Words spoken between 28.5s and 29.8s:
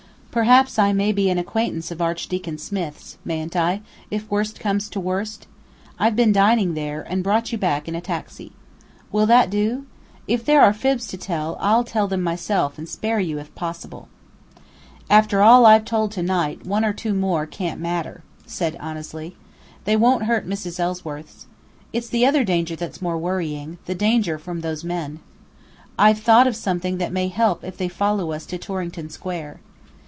Torrington Square.